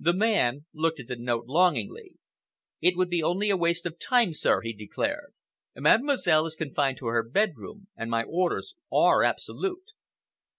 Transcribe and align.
The 0.00 0.14
man 0.14 0.64
looked 0.72 0.98
at 0.98 1.08
the 1.08 1.16
note 1.16 1.44
longingly. 1.46 2.14
"It 2.80 2.96
would 2.96 3.10
be 3.10 3.22
only 3.22 3.52
waste 3.52 3.84
of 3.84 3.98
time, 3.98 4.32
sir," 4.32 4.62
he 4.62 4.72
declared. 4.72 5.34
"Mademoiselle 5.76 6.46
is 6.46 6.56
confined 6.56 6.96
to 6.96 7.06
her 7.08 7.22
bedroom 7.22 7.88
and 7.94 8.10
my 8.10 8.22
orders 8.24 8.74
are 8.90 9.22
absolute." 9.22 9.90